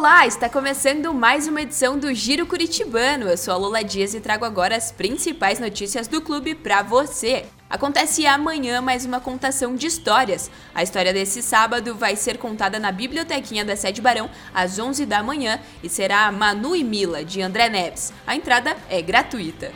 [0.00, 3.28] Olá, está começando mais uma edição do Giro Curitibano.
[3.28, 7.44] Eu sou a Lola Dias e trago agora as principais notícias do clube para você.
[7.68, 10.50] Acontece amanhã mais uma contação de histórias.
[10.74, 15.22] A história desse sábado vai ser contada na Bibliotequinha da Sede Barão às 11 da
[15.22, 18.10] manhã e será Manu e Mila, de André Neves.
[18.26, 19.70] A entrada é gratuita.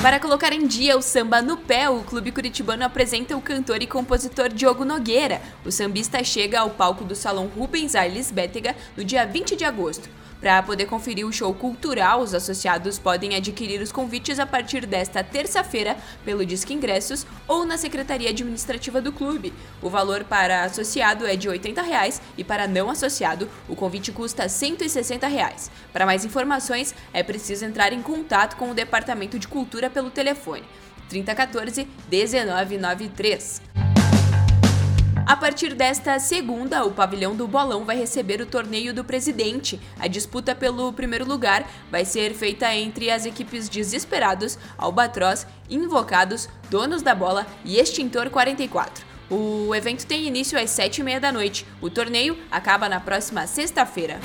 [0.00, 3.86] Para colocar em dia o samba no pé, o Clube Curitibano apresenta o cantor e
[3.86, 5.42] compositor Diogo Nogueira.
[5.66, 10.08] O sambista chega ao palco do Salão Rubens Arles Bétega no dia 20 de agosto.
[10.40, 15.24] Para poder conferir o show cultural, os associados podem adquirir os convites a partir desta
[15.24, 19.52] terça-feira pelo Disque Ingressos ou na Secretaria Administrativa do clube.
[19.82, 24.48] O valor para associado é de 80 reais e para não associado o convite custa
[24.48, 25.70] 160 reais.
[25.92, 30.62] Para mais informações, é preciso entrar em contato com o Departamento de Cultura pelo telefone
[31.08, 33.87] 3014 1993.
[35.28, 39.78] A partir desta segunda, o pavilhão do Bolão vai receber o torneio do presidente.
[40.00, 47.02] A disputa pelo primeiro lugar vai ser feita entre as equipes Desesperados, Albatroz, Invocados, Donos
[47.02, 49.04] da Bola e Extintor 44.
[49.28, 51.66] O evento tem início às 7h30 da noite.
[51.78, 54.18] O torneio acaba na próxima sexta-feira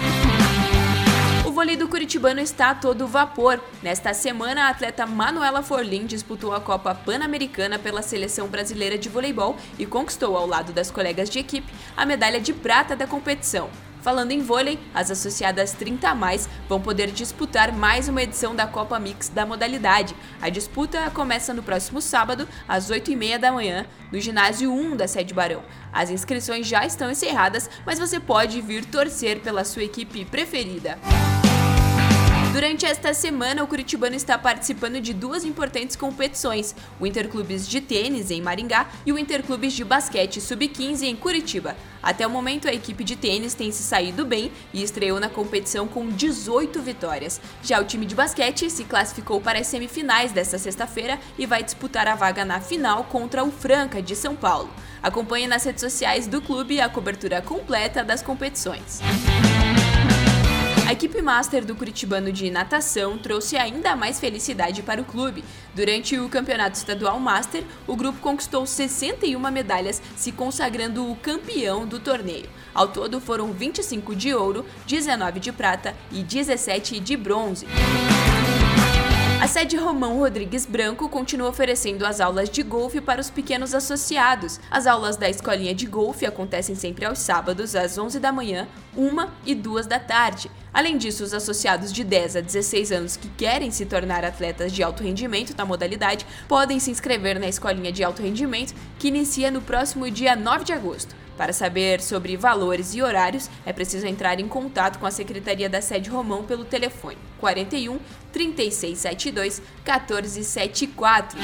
[1.63, 3.57] vôlei do Curitibano está a todo vapor.
[3.81, 9.55] Nesta semana, a atleta Manuela Forlin disputou a Copa Pan-Americana pela seleção brasileira de voleibol
[9.79, 13.69] e conquistou, ao lado das colegas de equipe, a medalha de prata da competição.
[14.01, 18.67] Falando em vôlei, as associadas 30 a mais vão poder disputar mais uma edição da
[18.67, 20.13] Copa Mix da modalidade.
[20.41, 25.33] A disputa começa no próximo sábado, às 8h30 da manhã, no ginásio 1 da sede
[25.33, 25.63] Barão.
[25.93, 30.99] As inscrições já estão encerradas, mas você pode vir torcer pela sua equipe preferida.
[32.53, 38.29] Durante esta semana, o Curitibano está participando de duas importantes competições: o Interclubes de Tênis
[38.29, 41.75] em Maringá e o Interclubes de Basquete Sub-15 em Curitiba.
[42.01, 45.87] Até o momento, a equipe de tênis tem se saído bem e estreou na competição
[45.87, 47.41] com 18 vitórias.
[47.63, 52.07] Já o time de basquete se classificou para as semifinais desta sexta-feira e vai disputar
[52.07, 54.69] a vaga na final contra o Franca de São Paulo.
[55.01, 59.01] Acompanhe nas redes sociais do clube a cobertura completa das competições.
[60.85, 65.43] A equipe master do Curitibano de natação trouxe ainda mais felicidade para o clube.
[65.73, 71.99] Durante o Campeonato Estadual Master, o grupo conquistou 61 medalhas, se consagrando o campeão do
[71.99, 72.49] torneio.
[72.73, 77.65] Ao todo foram 25 de ouro, 19 de prata e 17 de bronze.
[79.41, 84.59] A sede Romão Rodrigues Branco continua oferecendo as aulas de golfe para os pequenos associados.
[84.69, 89.27] As aulas da escolinha de golfe acontecem sempre aos sábados, às 11 da manhã, 1
[89.45, 90.49] e 2 da tarde.
[90.73, 94.81] Além disso, os associados de 10 a 16 anos que querem se tornar atletas de
[94.81, 99.61] alto rendimento na modalidade podem se inscrever na escolinha de alto rendimento, que inicia no
[99.61, 101.15] próximo dia 9 de agosto.
[101.37, 105.81] Para saber sobre valores e horários, é preciso entrar em contato com a Secretaria da
[105.81, 107.99] Sede Romão pelo telefone 41
[108.31, 111.39] 3672 1474.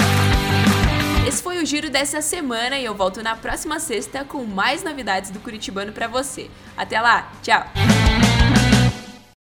[1.27, 5.29] Esse foi o giro dessa semana e eu volto na próxima sexta com mais novidades
[5.29, 6.49] do Curitibano para você.
[6.77, 7.65] Até lá, tchau!